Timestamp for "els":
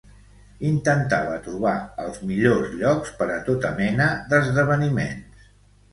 2.05-2.17